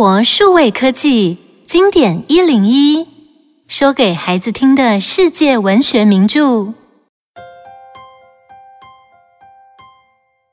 [0.00, 1.36] 活数位科技
[1.66, 3.06] 经典一零一，
[3.68, 6.72] 说给孩子听的世界文学名著。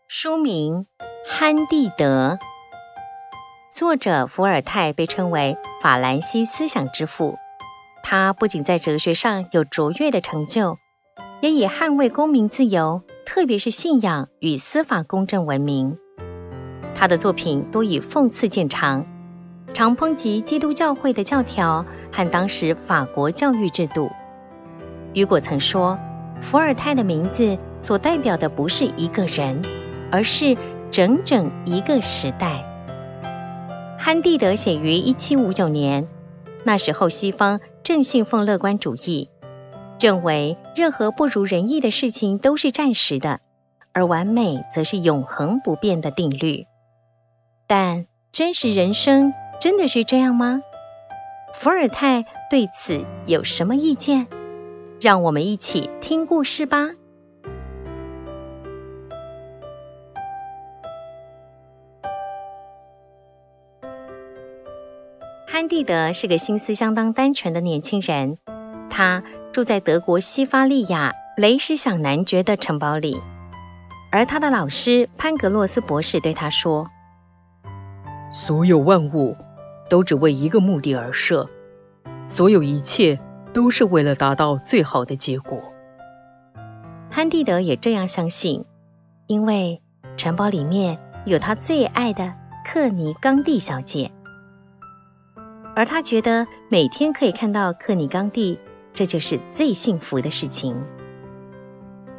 [0.09, 0.85] 书名
[1.25, 2.37] 《憨地德》，
[3.73, 7.37] 作者伏尔泰被称为法兰西思想之父。
[8.03, 10.75] 他不仅在哲学上有卓越的成就，
[11.39, 15.97] 也以捍卫公民自由，特别是信仰与司法公正闻名。
[16.93, 19.05] 他的作品多以讽刺见长，
[19.73, 24.09] 常抨击基督教会的教条和当时法国教育制度。
[25.13, 25.97] 雨果曾说，
[26.41, 29.61] 伏尔泰的名字所代表的不是一个人，
[30.11, 30.57] 而是
[30.89, 32.63] 整整一个时代。
[33.97, 36.07] 憨蒂德写于一七五九年，
[36.63, 39.29] 那时候西方正信奉乐观主义，
[39.99, 43.39] 认为任何不如人意的事情都是暂时的，
[43.93, 46.65] 而完美则是永恒不变的定律。
[47.65, 50.61] 但真实人生真的是这样吗？
[51.53, 54.27] 伏尔泰对此有什么意见？
[55.01, 56.89] 让我们一起听故事吧。
[65.47, 68.37] 潘地德是个心思相当单纯的年轻人，
[68.89, 73.19] 他住在德国西法利亚雷什响男爵的城堡里，
[74.11, 76.87] 而他的老师潘格洛斯博士对他说
[78.31, 79.35] ：“所有万物
[79.89, 81.49] 都只为一个目的而设，
[82.27, 83.19] 所有一切
[83.53, 85.61] 都是为了达到最好的结果。”
[87.09, 88.63] 潘蒂德也这样相信，
[89.27, 89.81] 因为
[90.15, 92.33] 城堡里面有他最爱的
[92.65, 94.11] 克尼冈蒂小姐。
[95.75, 98.59] 而他觉得每天可以看到克尼冈蒂，
[98.93, 100.75] 这就是最幸福的事情。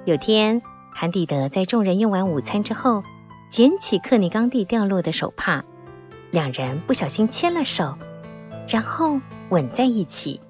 [0.05, 0.63] 有天，
[0.95, 3.03] 潘蒂德在众人用完午餐之后，
[3.51, 5.65] 捡起克尼冈蒂掉落的手帕，
[6.31, 7.97] 两人不小心牵了手，
[8.69, 9.19] 然后
[9.51, 10.41] 吻在一起。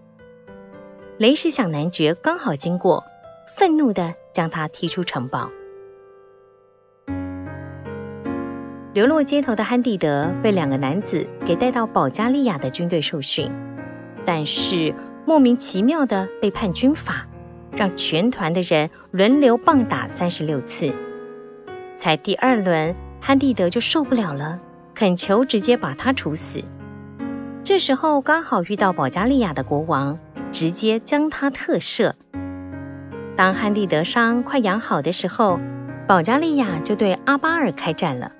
[1.18, 3.04] 雷什响男爵刚好经过，
[3.56, 5.48] 愤怒地将他踢出城堡。
[8.92, 13.52] 流落街头的汉蒂德被两个男子给带到保加利亚的军队受训，
[14.24, 14.92] 但是
[15.24, 17.26] 莫名其妙地被判军法，
[17.70, 20.92] 让全团的人轮流棒打三十六次。
[21.96, 24.58] 才第二轮，憨地德就受不了了，
[24.98, 26.60] 恳求直接把他处死。
[27.62, 30.18] 这时候刚好遇到保加利亚的国王，
[30.50, 32.12] 直接将他特赦。
[33.36, 35.60] 当汉蒂德伤快养好的时候，
[36.08, 38.32] 保加利亚就对阿巴尔开战了。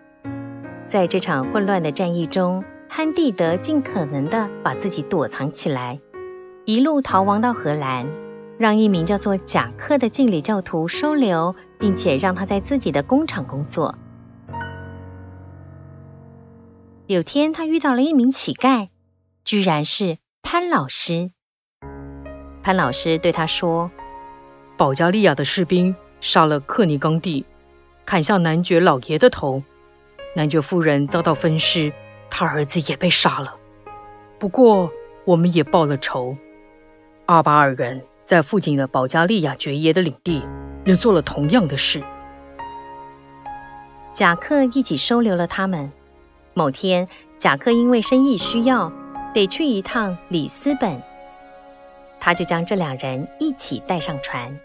[0.89, 6.01] 在这场混乱的战役中，汉蒂德尽可能的把自己躲藏起来，
[6.65, 8.05] 一路逃亡到荷兰，
[8.59, 13.95] 让一名叫做贾克的敬礼教徒收留，并且让他在自己的工厂工作。
[17.09, 18.91] 有天，他遇到了一名乞丐，
[19.43, 21.31] 居然是潘老师。
[22.63, 23.91] 潘老师对他说
[24.77, 27.47] ：“保加利亚的士兵杀了克尼冈蒂，
[28.05, 29.63] 砍下男爵老爷的头。”
[30.37, 31.91] 男爵夫人遭到分尸，
[32.29, 33.57] 他儿子也被杀了。
[34.39, 34.93] 不过，
[35.25, 36.37] 我们也报了仇。
[37.25, 40.47] 阿巴尔人在附近的保加利亚爵爷的领地
[40.85, 42.03] 也做了同样的事。
[44.13, 45.91] 贾克一起收留了他们。
[46.59, 47.07] 某天，
[47.39, 48.93] 贾克因为生意需要，
[49.33, 51.01] 得去一趟里斯本，
[52.19, 54.59] 他就将这两人一起带上船。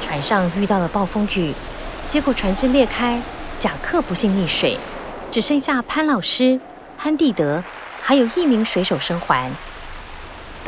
[0.00, 1.52] 船上遇到了暴风雨，
[2.06, 3.20] 结果船只裂开，
[3.58, 4.78] 贾克不幸溺水，
[5.30, 6.58] 只剩下潘老师、
[6.96, 7.62] 潘蒂德，
[8.00, 9.52] 还有一名水手生还。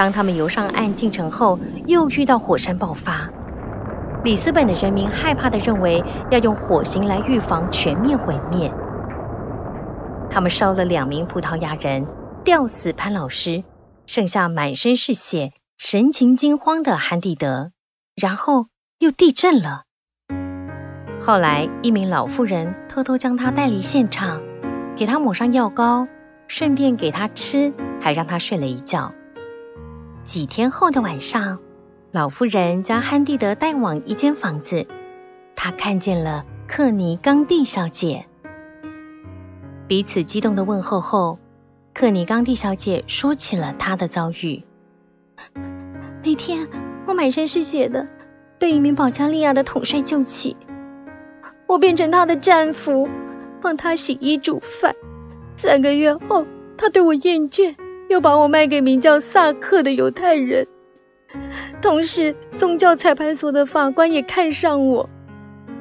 [0.00, 3.28] 当他们游上岸进城后，又遇到火山爆发。
[4.25, 8.72] 里斯本的人民害怕地认为要用火刑来预防全面毁灭。
[10.31, 12.06] 他们烧了两名葡萄牙人，
[12.43, 13.62] 吊死潘老师，
[14.06, 17.73] 剩下满身是血、神情惊慌的憨地德，
[18.17, 18.69] 然后。
[19.00, 19.85] 又地震了。
[21.20, 24.41] 后来，一名老妇人偷偷将他带离现场，
[24.97, 26.06] 给他抹上药膏，
[26.49, 27.70] 顺便给他吃，
[28.00, 29.12] 还让他睡了一觉。
[30.25, 31.58] 几天后的晚上，
[32.12, 34.87] 老妇人将汉蒂德带往一间房子，
[35.56, 38.25] 她看见了克尼冈蒂小姐。
[39.88, 41.38] 彼此激动的问候后，
[41.93, 44.62] 克尼冈蒂小姐说起了她的遭遇。
[46.23, 46.69] 那天，
[47.06, 48.06] 我满身是血的。
[48.58, 50.55] 被一名保加利亚的统帅救起，
[51.66, 53.08] 我变成他的战俘，
[53.58, 54.94] 帮他洗衣煮饭。
[55.56, 56.44] 三个月后，
[56.76, 57.75] 他对我厌倦，
[58.11, 60.67] 又把我卖给名叫萨克的犹太人。
[61.81, 65.09] 同时宗教裁判所的法官也看上我，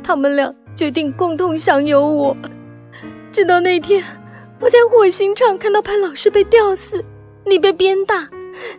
[0.04, 2.38] 他们俩决定共同享有我。
[3.32, 4.04] 直到那天，
[4.60, 7.04] 我在火刑场看到潘老师被吊死，
[7.46, 8.30] 你被鞭打，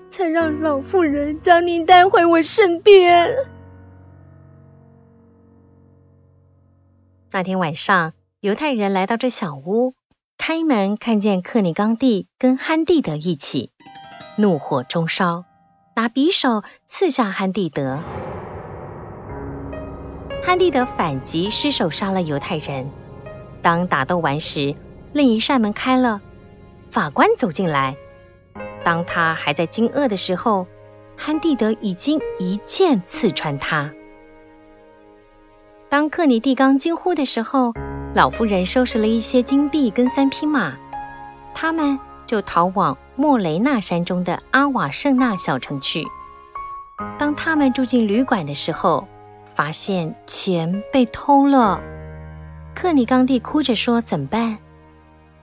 [0.09, 3.35] 才让老妇人将你带回我身边。
[7.33, 9.95] 那天晚上，犹太人来到这小屋，
[10.43, 13.73] 开门看见克里冈蒂跟憨蒂德一起，
[14.37, 15.45] 怒火中烧，
[15.95, 17.99] 拿匕首刺向憨蒂德。
[20.43, 22.91] 憨蒂德反击，失手杀了犹太人。
[23.61, 24.75] 当打斗完时，
[25.13, 26.23] 另一扇门开了，
[26.91, 27.95] 法官走进来。
[28.83, 30.67] 当他还在惊愕的时候，
[31.19, 33.93] 憨蒂德已经一剑刺穿他。
[35.91, 37.75] 当克尼蒂冈惊呼的时候，
[38.13, 40.77] 老妇人收拾了一些金币跟三匹马，
[41.55, 41.97] 他们
[42.27, 46.05] 就逃往莫雷纳山中的阿瓦圣纳小城去。
[47.17, 49.07] 当他们住进旅馆的时候，
[49.55, 51.81] 发现钱被偷了。
[52.75, 54.59] 克里冈蒂哭着说：“怎么办？”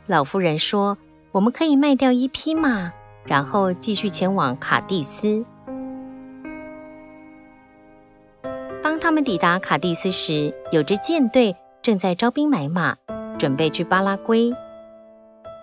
[0.05, 0.97] 老妇人说
[1.31, 2.91] ：“我们可以卖掉一匹马，
[3.23, 5.45] 然后继续前往卡蒂斯。”
[8.83, 11.55] 当他们抵达卡蒂斯时，有支舰队
[11.87, 12.97] 正在招兵买马，
[13.39, 14.51] 准备去巴拉圭。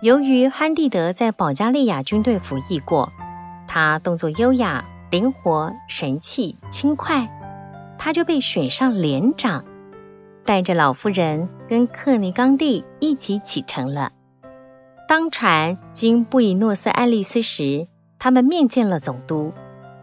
[0.00, 3.12] 由于憨蒂德在保加利亚军队服役过，
[3.68, 7.28] 他动作优雅、灵活、神气、轻快，
[7.98, 9.66] 他就被选上连长，
[10.46, 14.10] 带着老妇人跟克尼冈蒂一起启程了。
[15.06, 17.86] 当船经布宜诺斯艾利斯时，
[18.18, 19.52] 他们面见了总督，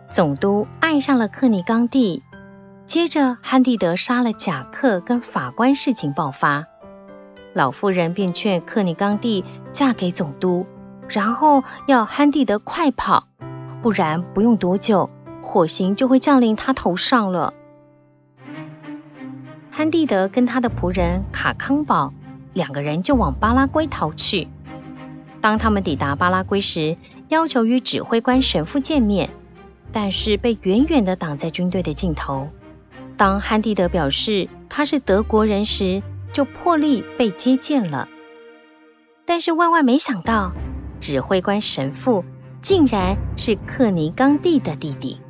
[0.07, 2.21] 总督爱上了克尼冈蒂。
[2.91, 6.65] 接着，汉蒂德杀了贾克，跟法官事情爆发，
[7.53, 10.65] 老妇人便劝克尼冈蒂嫁给总督，
[11.07, 13.25] 然后要汉蒂德快跑，
[13.81, 15.09] 不然不用多久，
[15.41, 17.53] 火刑就会降临他头上了。
[19.71, 22.11] 汉蒂德跟他的仆人卡康宝
[22.51, 24.49] 两个人就往巴拉圭逃去。
[25.39, 26.97] 当他们抵达巴拉圭时，
[27.29, 29.29] 要求与指挥官神父见面，
[29.93, 32.49] 但是被远远地挡在军队的尽头。
[33.21, 36.01] 当汉蒂德表示他是德国人时，
[36.33, 38.09] 就破例被接见了。
[39.27, 40.51] 但是万万没想到，
[40.99, 42.25] 指挥官神父
[42.63, 45.21] 竟然是克尼冈蒂的弟弟。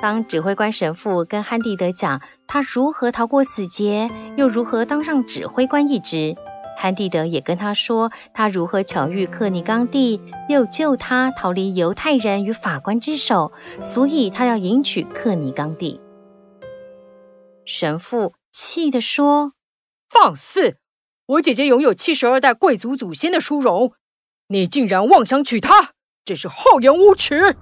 [0.00, 6.34] 当指挥官神父跟汉蒂德讲他如何逃过死劫，又如何当上指挥官一职。
[6.80, 10.18] 憨蒂德也跟他说，他如何巧遇克尼冈蒂，
[10.48, 16.00] 又救他逃离犹太人与法官之手，所以他要迎娶克尼冈蒂。
[17.66, 19.52] 神父气地说
[20.08, 20.78] ：“放肆！
[21.26, 23.92] 我姐姐拥有七十二代贵族祖先的殊荣，
[24.48, 25.90] 你竟然妄想娶她，
[26.24, 27.56] 真是厚颜无耻！”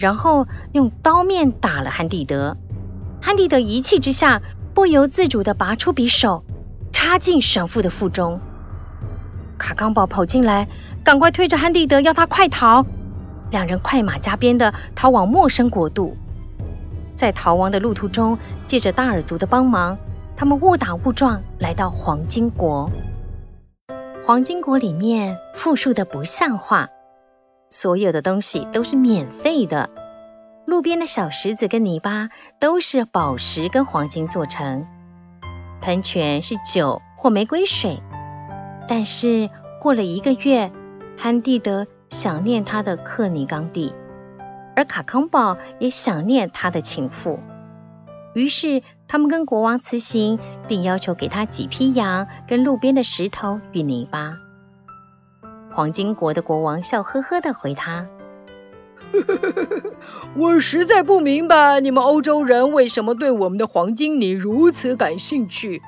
[0.00, 2.56] 然后用刀面打了汉蒂德。
[3.20, 4.40] 汉蒂德一气之下，
[4.72, 6.42] 不由自主地拔出匕首。
[7.00, 8.40] 插进神父的腹中，
[9.56, 10.66] 卡冈堡跑进来，
[11.04, 12.84] 赶快推着汉蒂德，要他快逃。
[13.52, 16.16] 两人快马加鞭地逃往陌生国度，
[17.14, 18.36] 在逃亡的路途中，
[18.66, 19.96] 借着大耳族的帮忙，
[20.36, 22.90] 他们误打误撞来到黄金国。
[24.26, 26.88] 黄金国里面富庶的不像话，
[27.70, 29.88] 所有的东西都是免费的，
[30.66, 32.28] 路边的小石子跟泥巴
[32.58, 34.84] 都是宝石跟黄金做成。
[35.80, 38.02] 喷泉是酒或玫瑰水，
[38.86, 39.48] 但是
[39.80, 40.70] 过了一个月，
[41.16, 43.94] 憨蒂德想念他的克尼冈蒂，
[44.76, 47.38] 而卡康宝也想念他的情妇，
[48.34, 54.34] 于是他们跟国王辞行，并要求给他几匹羊跟路边的石头与泥巴。
[55.72, 58.06] 黄金国的国王笑呵呵地回他
[60.36, 65.82] ：“我实在不明白你们欧洲人为什么对我们的黄金泥如此感兴趣。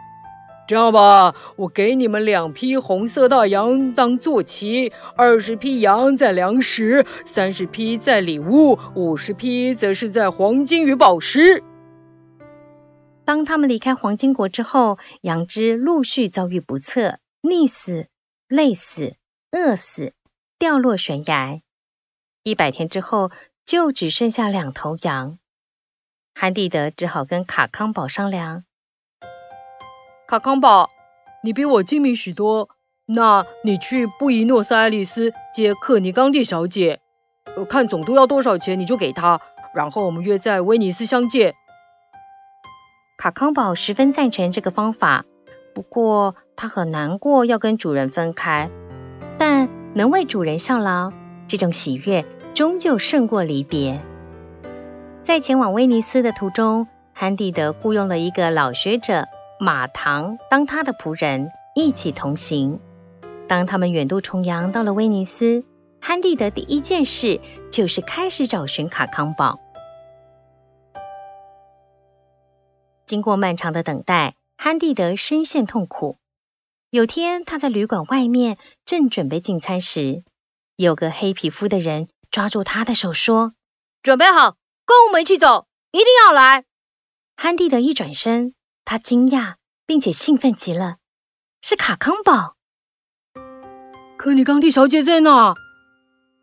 [0.67, 11.63] 这样吧，我给你们两匹红色大羊当坐骑，二十匹羊在粮食，三十匹在礼物，五十匹则是在黄金与宝石。”
[13.27, 18.07] 当他们离开黄金国之后，羊只陆续遭遇不测，溺死、
[18.49, 19.15] 累死、
[19.51, 20.13] 饿死、
[20.57, 21.61] 掉落悬崖。
[22.43, 23.31] 一百天之后，
[23.67, 25.39] 就只剩下两头羊。
[26.35, 28.65] 汉蒂德只好跟卡康宝商量
[30.27, 30.89] ：“卡康宝，
[31.45, 32.71] 你比我精明许多，
[33.07, 37.01] 那你去布宜诺斯艾利斯接克尼冈蒂小姐，
[37.69, 39.39] 看总督要多少钱，你就给他，
[39.75, 41.55] 然后我们约在威尼斯相见。”
[43.19, 45.27] 卡康宝十分赞成这个方法，
[45.75, 48.71] 不过他很难过要跟主人分开，
[49.39, 51.13] 但能为主人效劳。
[51.51, 54.01] 这种喜悦终究胜过离别。
[55.25, 59.27] 在前往威尼斯的途中，汉蒂德雇佣了一个老学者
[59.59, 62.79] 马唐当他的仆人，一起同行。
[63.49, 65.65] 当他们远渡重洋到了威尼斯，
[66.01, 69.59] 汉蒂德第一件事就是开始找寻卡康宝。
[73.07, 76.19] 经过漫长的等待，汉蒂德深陷痛苦。
[76.91, 80.23] 有天，他在旅馆外面正准备进餐时，
[80.81, 83.53] 有个黑皮肤的人抓住他的手说
[84.03, 84.57] ：“准备好，
[84.87, 86.65] 跟我们一起走，一定要来。”
[87.37, 88.55] 汉蒂德一转身，
[88.87, 90.97] 他惊讶并且兴奋极了，
[91.61, 92.57] 是卡康宝。
[94.17, 95.55] 克尼冈蒂小姐在哪？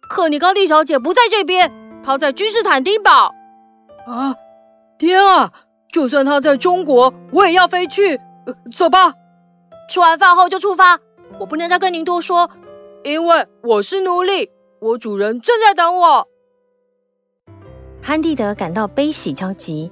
[0.08, 3.34] 克尼冈蒂小姐不在这边，她在君士坦丁堡。
[4.06, 4.36] 啊，
[5.00, 5.52] 天啊！
[5.92, 8.18] 就算她在中国，我也要飞去。
[8.46, 9.16] 呃，走吧，
[9.90, 11.00] 吃完饭后就出发。
[11.40, 12.52] 我不能再跟您多说，
[13.08, 16.28] 因为我是奴隶，我主人正在等我。
[18.02, 19.90] 潘蒂德感到悲喜交集，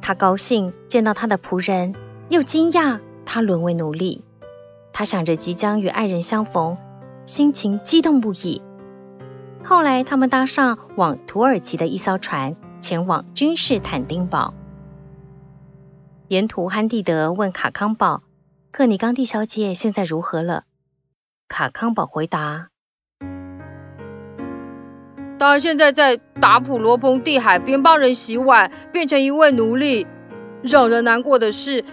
[0.00, 1.94] 他高兴见到他的仆人，
[2.30, 4.24] 又惊讶他沦为奴隶。
[4.90, 6.78] 他想着即将与爱人相逢，
[7.26, 8.62] 心情激动不已。
[9.62, 14.54] 后来，他们搭上往土耳其的一艘船，前往君士坦丁堡。
[16.28, 18.22] 沿途，汉蒂德问卡康堡
[18.72, 20.64] ：“克尼冈蒂小姐现在如何了？”
[21.50, 22.68] 卡康宝回答
[25.36, 30.06] ：“他现在在达普罗蓬蒂海边帮人洗碗，变成一位奴隶。
[30.62, 31.84] 让人难过的是，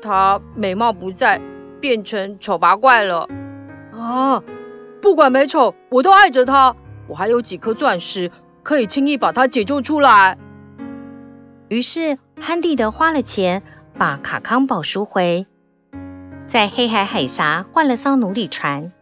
[0.00, 1.38] 他美貌不在，
[1.78, 3.28] 变成丑八怪了。
[3.92, 4.42] 啊，
[5.02, 6.74] 不管美丑，我都爱着他。
[7.06, 8.30] 我还有几颗钻石，
[8.62, 10.38] 可以轻易把他解救出来。”
[11.68, 13.62] 于是，汉蒂德花了钱
[13.98, 15.46] 把卡康宝赎回，
[16.46, 18.92] 在黑海海峡换了艘奴隶船。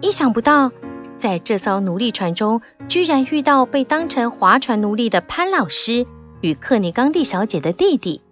[0.00, 0.70] 意想不到，
[1.18, 6.06] 在这艘奴隶船中，居然遇到被当成划船奴隶的潘老师
[6.42, 8.22] 与克尼冈蒂小姐的弟弟。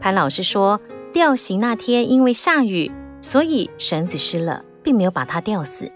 [0.00, 0.80] 潘老师说，
[1.12, 2.90] 吊行那天因为下雨，
[3.20, 5.90] 所以绳子湿了，并没有把他吊死。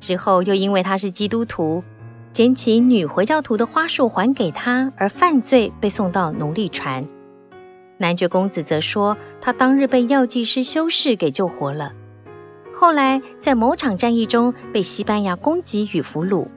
[0.00, 1.84] 之后又因为他是基督徒。
[2.32, 7.06] 捡起女回教徒的花束还给他，而犯罪被送到奴隶船。
[8.02, 11.92] 男爵公子则说，他当日被药剂师修士给救活了。
[12.74, 16.48] 后来在某场战役中被西班牙攻击与俘虏。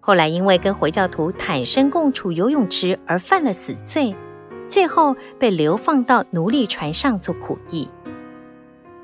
[0.00, 4.16] 后来因为跟回教徒坦身共处游泳池而犯了死罪，
[4.66, 7.90] 最后被流放到奴隶船上做苦役。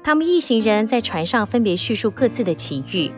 [0.03, 3.13] 他们一行人在船上分别叙述各自的奇遇。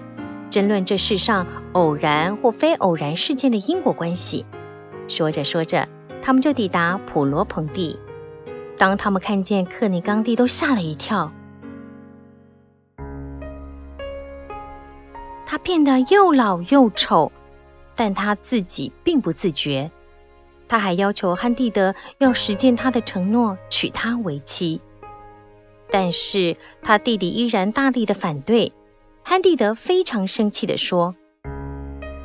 [0.50, 4.44] 争论这世上偶然或非偶然事件的因果关系。
[5.06, 5.86] 说着说着，
[6.20, 7.96] 他们就抵达普罗蓬蒂。
[8.78, 11.30] 当他们看见克尼冈蒂，都吓了一跳。
[15.44, 17.32] 他变得又老又丑，
[17.96, 19.90] 但他自己并不自觉。
[20.68, 24.80] 他还要求汉蒂德要实践他的承诺，娶她为妻。
[25.90, 28.70] 但是他弟弟依然大力的反对。
[29.24, 31.14] 汉蒂德非常生气的说：“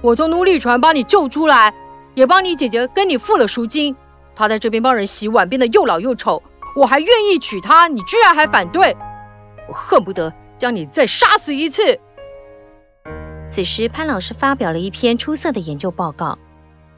[0.04, 1.74] 我从奴隶船把你救出来，
[2.14, 3.96] 也帮你姐姐跟你付了赎金。
[4.36, 6.42] 他在这边帮人洗碗，变得又老又丑，
[6.76, 8.96] 我还愿意娶她，你居然还反对！
[9.68, 12.00] 我恨不得将你再杀死一次。”
[13.46, 16.38] 此时，潘老师发表了一篇出色的研究报告，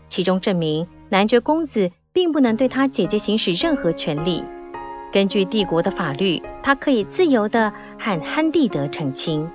[0.08, 4.44] 其中证明男爵公子并不能对他姐姐行使任何权利。
[5.12, 9.50] 根据帝国的法律，他可以自由地和汉蒂德成亲。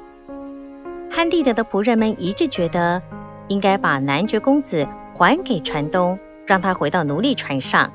[1.10, 3.00] 汉蒂德的仆人们一致觉得，
[3.48, 6.18] 应该把男爵公子还给船东，
[6.50, 7.92] 让他回到奴隶船上，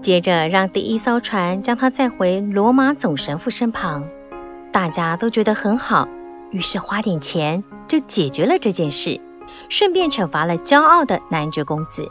[0.00, 4.02] 接着让第一艘船将他载回罗马总神父身旁。
[4.72, 6.08] 大家都觉得很好，
[6.50, 9.20] 于是花点钱就解决了这件事，
[9.68, 12.10] 顺便惩罚了骄傲的男爵公子。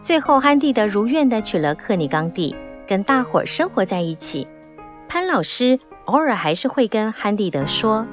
[0.00, 2.56] 最后，汉蒂德如愿地娶了克尼冈蒂，
[2.88, 4.48] 跟大伙儿生活在一起。
[5.10, 8.06] 潘老师偶尔还是会跟汉蒂德说。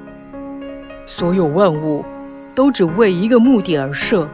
[1.05, 2.03] 所有万物
[2.53, 4.27] 都只为一个目的而设，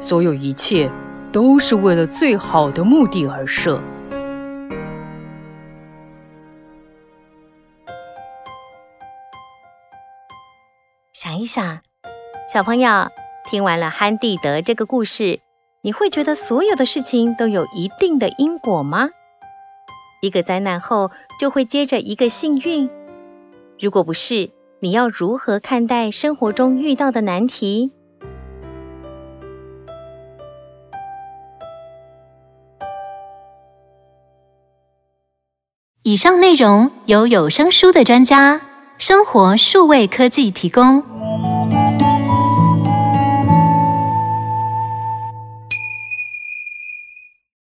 [0.00, 0.90] 所有一切
[1.32, 3.80] 都是为了最好的目的而设。
[11.12, 11.80] 想一想，
[12.52, 13.08] 小朋友，
[13.46, 15.40] 听完了憨蒂德这个故事，
[15.82, 19.08] 你会觉得所有的事情都有一定的因果吗？
[20.22, 22.88] 一个灾难后就会接着一个幸运？
[23.78, 27.92] 如果不是，你要如何看待生活中遇到的难题？
[36.06, 38.60] 以上内容由有声书的专家
[38.96, 41.02] 生活数位科技提供。